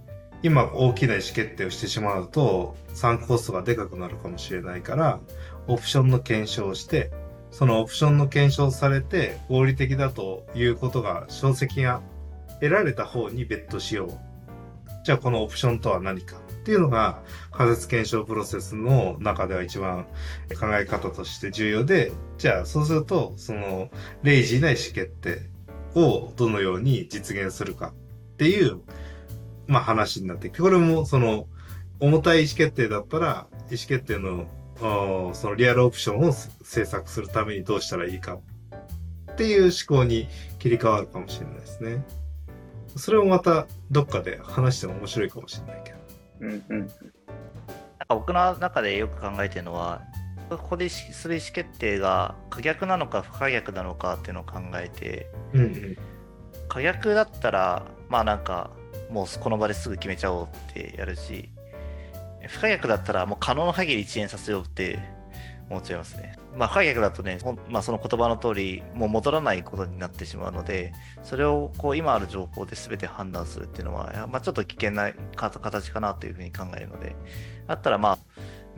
[0.42, 5.21] 今大きな意思決定をしてしまうと、参コストがでかくなるかもしれないから、
[5.66, 7.11] オプションの検証をして、
[7.51, 12.01] そのオプションの検証されて合理的だということが、証跡が
[12.62, 14.11] 得られた方にベットしよう。
[15.05, 17.21] じゃあこのオプションとは何かっていうのが
[17.53, 20.07] 仮説検証プロセスの中では一番
[20.59, 23.90] 考え方として重要で、じゃあそうするとその
[24.23, 25.58] レイジーな意思決定
[25.99, 27.93] をどのように実現するか
[28.35, 28.81] っていう、
[29.67, 30.49] まあ話になって。
[30.49, 31.47] これもその
[32.01, 34.47] 重たい意思決定だったら意思決定の
[35.35, 38.39] そのリアルオプションを制作するためにどうしたらいいか
[39.33, 42.05] っていう思考に切り替わるかもしれないですね。
[42.97, 45.99] それもまたどっかで話しても面白いかもしれないけど。
[46.41, 46.79] うんうん。
[46.79, 46.95] なんか
[48.11, 50.03] 僕の中でよく考えてるのは、
[50.57, 55.99] ここでする意思決定が可逆なのか不可逆なのかっていうのを考えて、うんうん。
[56.69, 58.71] 可逆だったら、まあなんか、
[59.11, 61.51] もうこの場ですぐ決めちゃおうってやるし、
[62.47, 64.99] 不可逆だったらもう可能な限り遅延させようって
[65.71, 66.39] 思っちゃいますね。
[66.57, 77.17] まあ不可逆だとね、まあその言葉の通り、もう戻らないことになってしまうので、それをこう今ある情報で全て判断するっていうのは、まあちょっと危険なか形かなというふうに考えるので、
[77.67, 78.19] だったらまあ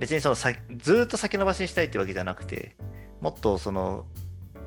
[0.00, 2.74] 別にそのさずーっと先延ばしにしたいってわけじゃなくて、
[3.20, 4.06] もっとその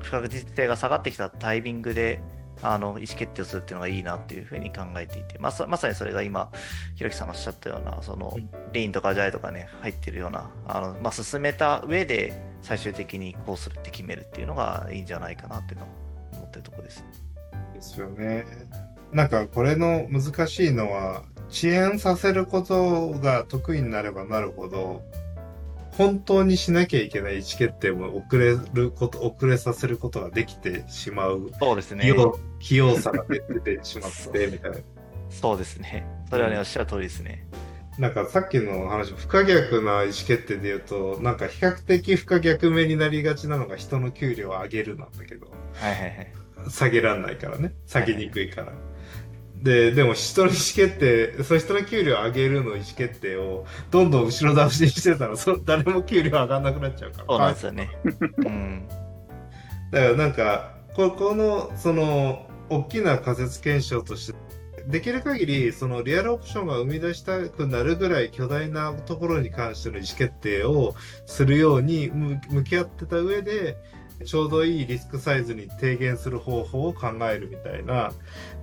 [0.00, 2.22] 不確実性が下がってきたタイミングで、
[2.62, 6.50] あの意思決定をするっていうのがいいなっていうふうに考えていて、まさまさにそれが今、
[6.94, 15.88] ひろきさんがおっしゃったような、そのうんリーンとかアジャイとかね、入ってるような、あのまあ、進めた上で最終的にこうするって決めるっていうのがいいんじゃないかなっていうのを
[16.32, 17.04] 思ってるところです。
[17.74, 18.44] ですよね。
[19.12, 25.02] なんかこれの難しいのは、遅延させることが得意になればなるほど、
[25.96, 34.78] 本当にしなきゃいけない意思決定も遅れること、遅れさせることができてしまう、そうです器用器用さが出てしまって、みたいな。
[35.30, 36.06] そうですね。
[36.30, 37.46] それはね、うんおっしゃる通りですね。
[37.98, 46.32] なんかさっきの話、不可逆な意思決定で言うと、なんか比較的不可逆目になりがちなのが人の給料を上げるなんだけど、はいはいはい。
[46.70, 47.72] 下げらんないからね。
[47.86, 48.72] 下げにくいから。
[49.64, 57.24] で、でも人の意思決定、その人の給料上げるの意思決定をどんどん後ろ倒しにしてたら、そ誰も給料上がんなくなっちゃうから。
[57.26, 57.90] そうなんですよね。
[58.36, 58.88] うん。
[59.90, 64.38] だからなんか、ここの、その、大きな仮説検証として、
[64.86, 73.78] できる限り、そのリアルオプションが生み出したくなるぐらい巨大なところに関しての意思決定をするように向向き合ってた上で、
[74.24, 78.12] ちょうどいいリスクサイズに低減する方法を考えるみたいな、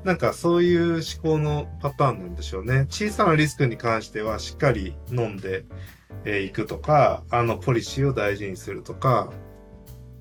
[0.04, 2.86] なんかそういう思考のパターンなんでしょうね。
[2.90, 5.66] 小さなリスクに関してはしっかり飲んで
[6.26, 9.32] えーいくとか、あの、ポリシーを大事にするとか、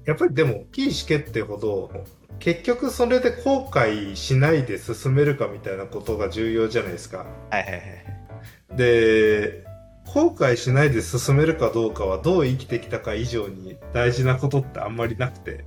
[0.06, 1.90] やっぱりでも、大きい意思決定ほど、
[2.38, 7.26] 結局それで後悔しないで進めるかみたいなことが重要じゃないですか。
[7.50, 8.76] はいはいはい。
[8.76, 9.64] で、
[10.12, 15.64] 後悔しないで進めるかどうかはどう生きてきたか以上に大事なことってあんまりなくて、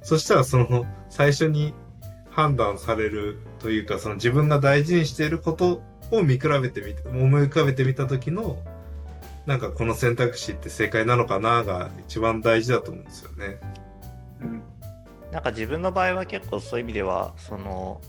[0.00, 1.74] そしたらその最初に
[2.30, 8.58] 判断されるというか、その自分が大事にしていることを見比べてみて、思い浮かべてみた時の、
[9.46, 13.58] なんかこの選択肢って正解なのかなが一番大事だと思うんですよね。
[14.40, 14.62] うん
[15.32, 18.00] なんか自分の場合は結構そういう意味では、その、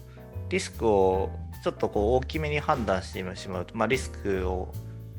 [0.49, 1.32] リスクを
[1.63, 4.73] ちょっとこう大きめに判断してしまうと、まあ、リスクを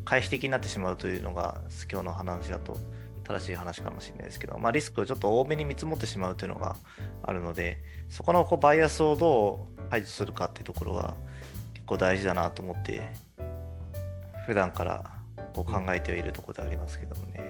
[0.04, 2.76] 回避的になってしまうというのが今日の話だと
[3.24, 6.76] 正しい話かもしれないですけど、まあ、リスクをちょっと多めに見積もってしまうというのが
[7.22, 7.78] あるので
[8.08, 11.14] そこのこうバイアスをどう排除するかっていうところが
[11.74, 13.02] 結構大事だなと思って
[14.46, 15.04] 普段から
[15.54, 17.42] こう考えてはいるところでありますけどもね。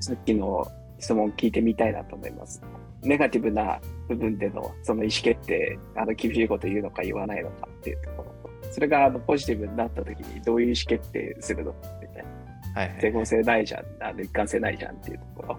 [0.00, 0.66] さっきの
[0.98, 2.62] 質問聞いてみたいなと思います。
[3.02, 8.33] ネガティブな部分でのその意思決定、あの厳しいこと言うのか言わないのかっていうところ、
[8.74, 12.80] それがあのポジティブになった時にどういう意思決定するのかみたいな。
[12.80, 15.58] はい、はい、整合性ないじゃん、あの一貫性ないじゃんっていうところ。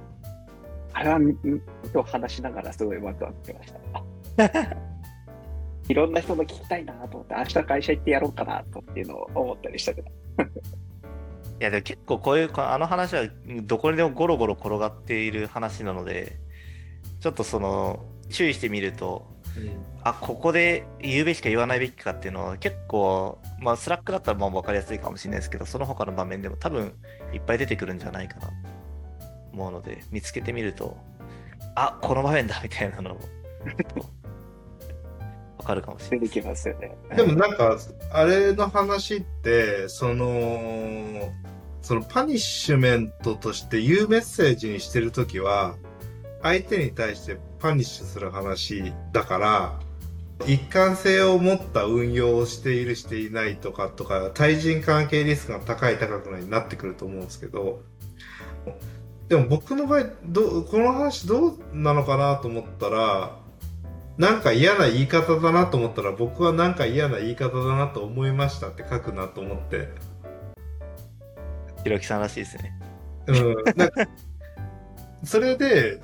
[0.92, 1.34] あれは、ん
[1.94, 3.74] と話しながらすごいワクワクしまし
[4.36, 4.78] た。
[5.88, 10.10] いろんな人の聞きたいなと思って、明日会社行ってやろうかなとっていうのを思ったりしたけど。
[11.62, 13.30] いやでも結構こういうあの話は
[13.64, 16.38] どこにでもゴロゴロ転がっている話なので
[17.22, 19.35] ちょっとその注意してみると、うん、
[20.04, 26.94] あここで言うべきか言わないべきかっていうのは結構まあスラックだったらまあ分かりやすいかもしれないですけどその他の場面でも多分
[27.34, 28.54] いっぱい出てくるんじゃないかなと
[29.54, 30.98] 思うので見つけてみると
[31.76, 33.20] あこの場面だみたいなのを
[35.58, 36.28] わかるかもしれない。
[36.28, 36.96] 出てきますよね。
[37.16, 37.78] でもなんか、
[38.12, 41.34] あれの話って、その、
[41.82, 45.76] そのパニッシュメントとして言うメッセージにしてるときは、
[46.42, 49.80] 相手に対してパニッシュする話だから、
[50.46, 57.82] 一貫性を持った運用をしているしていないとかとか、対人関係リスクが高い高くないになってくると思うんですけど、
[59.30, 63.40] でも僕の場合、どこの話どうなのかなと思ったら、
[64.20, 69.90] なんか嫌な言い方だなと思ったら僕はなんか嫌な言い方だなと思いましたって書くなと思って。
[71.84, 72.80] ひろきさんらしいですね。
[73.26, 73.56] うん。
[73.76, 74.08] なんか
[75.24, 76.00] それで、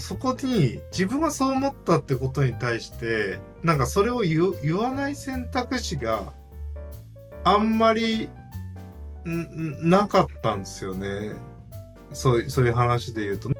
[0.00, 6.32] そこに自分がそう思ったってことに対して、なんかそれを言わない選択肢が
[7.44, 8.28] あんまり
[9.24, 11.32] なかったんですよね。
[12.12, 13.50] そうそういう話で言うと。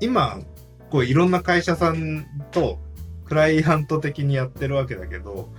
[0.00, 0.38] 今、
[0.90, 2.78] こういろんな会社さんと
[3.24, 5.52] クライアント的にやってるわけだけど、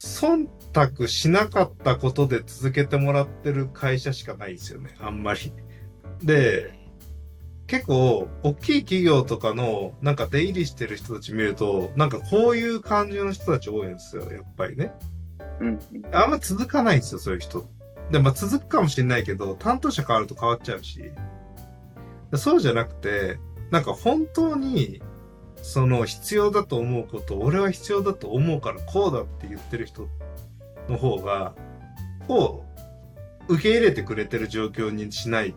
[0.00, 5.52] 忖度しなかったことで続けてもらってる会社しかないですよね、あんまり。
[6.22, 6.77] で、
[7.68, 14.92] 結構、大きい企業とかの、なんか出入りしてる人たち見ると、なんかこういう感じの人たち多いんですよ、やっぱりね。
[15.60, 15.78] うん。
[16.10, 17.68] あんま続かないんですよ、そういう人。
[18.10, 21.12] で、まあ続くかもしれないけど、担当者変わると変わっちゃうし。
[22.36, 23.38] そうじゃなくて、
[23.70, 25.02] なんか本当に、
[25.60, 30.08] その必要だと思うことを、俺は必要だと思うからこうだって言ってる人
[30.88, 31.54] の方が、
[32.28, 32.64] を
[33.48, 35.54] 受け入れてくれてる状況にしない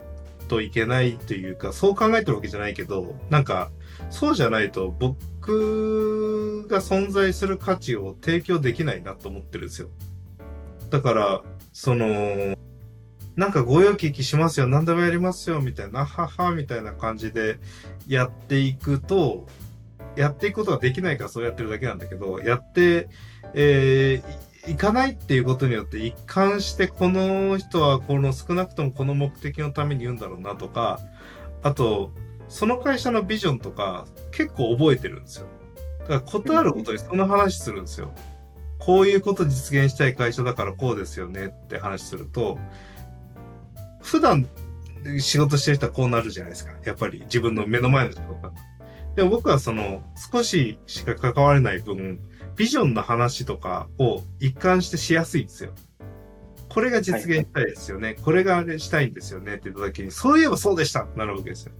[0.52, 3.72] といけないというか、そう考えてるわけじゃないけど、なんか、
[4.10, 9.88] そうじゃないと僕が存在する価値を提供できないなと思ってるんですよ。
[10.90, 11.42] だから、
[11.72, 12.58] その、
[13.38, 17.58] なんかご用聞きしますよ、何でもやりますよ、みたいな、はは、みたいな感じで
[18.06, 19.48] やっていくと、
[20.18, 23.08] やっていくことができないからそうやってるだけなんだけど、やって、
[23.54, 31.00] えー、いかないっていうことによって一貫してこの人はこの少なくともこの目的のために言うんだろうなとか、
[31.64, 32.12] あと、
[32.48, 35.48] その会社のビジョンとか結構覚えてるんですよ。
[36.02, 38.14] だからことあることにその話するんですよ。
[38.78, 42.60] こういうこと実現したい会社だからこうですよねって話すると、
[44.02, 44.48] 普段
[45.20, 46.74] 仕事してる人はこうなるじゃないですか。
[46.84, 48.52] やっぱり自分の目の前の人が。
[49.16, 52.20] でも僕はその少ししか関われない分、
[52.56, 55.72] ビジョンの話とかを一貫してしやすいんですよ。
[56.70, 58.16] これが実現したいですよね。
[58.22, 61.74] これがあれしたいんですよねって言った時に、そういえばそうでしたなるわけですよ。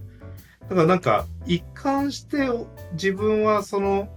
[0.68, 2.48] だからなんか、一貫して
[2.92, 4.08] 自分はその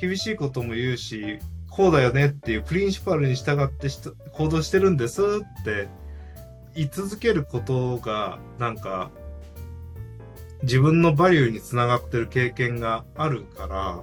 [0.00, 1.38] 厳しいことも言うし、
[1.70, 3.88] こうだよねっていうプリンシパルに従って
[4.32, 5.88] 行動してるんですって
[6.74, 9.10] 言い続けることが、なんか、
[10.62, 14.02] 自分のバリューにつながってる経験があるから、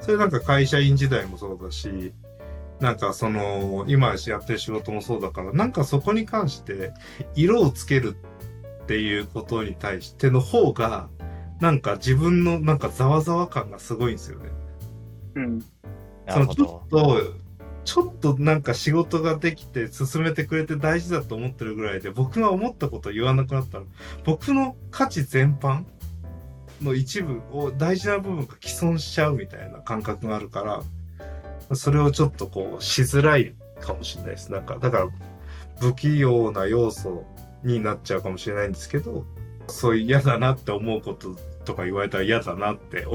[0.00, 2.12] それなんか会社員時代もそうだし、
[2.80, 6.92] なんかその、今やってる仕事もそうだから、なんかそこに関して、
[7.34, 8.16] 色をつける
[8.82, 11.08] っていうことに対しての方が、
[11.60, 14.50] なんか自分のなんかざわざわ感がすごいんですよね。
[15.34, 15.60] うん。
[16.28, 17.22] そのちょっと、
[17.84, 23.84] ちょっとなんか仕事ができて進めてくれて大事だと思ってるぐらいで、僕が思ったことを言わなくなったら、
[24.24, 25.84] 僕の価値全般
[26.82, 30.62] の一部を、大事な部分が既存しちゃうみたいな感覚があるか
[31.70, 34.52] ら、それをちょっとこう、しづらいかもしれないです。
[34.52, 35.08] なんか、だから、
[35.80, 37.24] 不器用な要素
[37.62, 39.24] になっちゃうかもしれないんですけど、
[39.68, 43.06] そういう嫌だなって思うこととか言われたら嫌だなって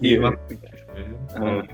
[0.00, 0.38] 言うます
[1.36, 1.42] うん。
[1.42, 1.68] うんい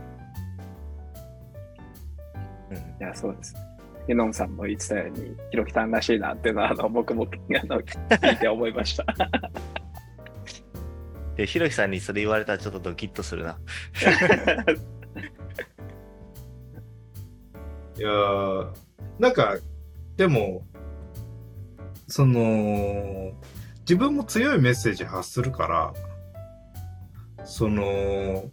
[2.71, 2.85] うん。
[2.99, 3.66] や、そうですね。
[4.09, 7.27] ユノンさんも言ってたように、ひろきさんらしいなっていうのは、あの、僕もあ
[7.67, 9.05] の聞いて思いました。
[11.37, 13.59] で、ひろきさんにそれ言われたらちょっとドキッとするな。
[17.99, 18.69] いやー
[19.19, 19.57] なんか、
[20.17, 20.67] でも、
[22.09, 23.33] その、
[23.81, 25.95] 自分も強いメッセージ発するから、
[27.45, 28.45] その、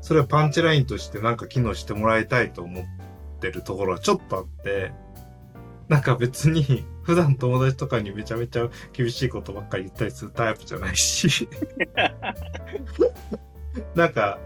[0.00, 2.84] それはパンチラインとしてなんか機能してもらいたいと思っ
[3.40, 4.92] てるところはちょっとあって、
[5.88, 11.48] なんか別に 普段友達とかにめちゃめちゃ厳しいことばっかり言ったりするタイプじゃないし、
[13.96, 14.38] なんか、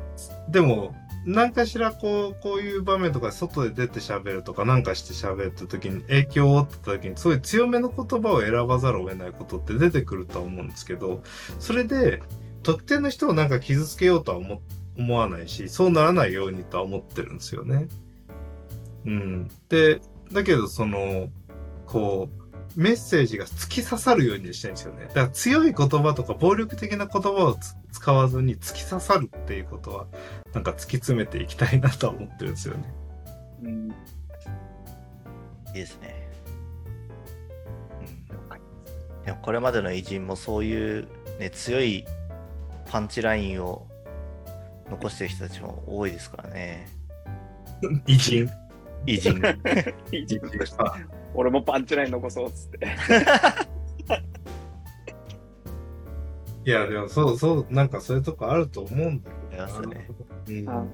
[0.49, 0.95] でも、
[1.27, 11.23] 何かしらこう、こういう場面とか外で出て喋るとかなんかして喋った時に影響を負った時に、そういう強めの言葉を選ばざるを得ないことって出てくるとは思うんですけど、
[11.59, 12.23] それで、
[12.63, 14.63] 特定の人をなんか傷つけようとは思
[14.97, 17.89] 思わないし、そうならないようにとは思ってるんですよね。
[19.07, 19.49] うん。
[19.69, 20.01] で、
[20.33, 21.29] だけどその、
[21.87, 22.45] こう、
[22.77, 25.07] メッセージが突き刺さるようにしたいんですよね。
[25.07, 30.07] だから強い言葉とか暴力的な言葉をつ使わずに突き刺さるっていうことは、
[30.53, 32.95] なんか突き詰めていきたいなとは思ってるんですよね。
[33.63, 36.29] うんいいですね。
[38.01, 39.25] うん。
[39.25, 42.05] でもこれまでの偉人もそういう、ね、強い
[42.91, 43.87] パンチラインを
[44.91, 46.89] 残してる人たちも多いですからね。
[48.07, 48.64] 偉人？
[49.07, 49.37] 偉人。
[50.13, 50.97] いい偉人でした。
[51.35, 52.87] 俺もパンチライン残そうっつって。
[56.67, 60.09] いや、でもそうそう、なんかそういうとこあると思うんだけどね
[60.49, 60.85] うんあ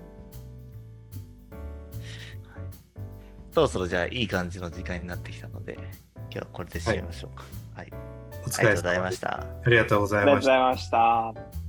[3.52, 7.44] そろそろじゃあいい感じの時間になってきたので、今日はこれで締めましょうか。
[7.74, 7.92] はい。
[7.92, 9.20] おありがとうございまし。
[9.20, 9.40] た。
[9.40, 11.59] ありがとうございましたありがとうございました。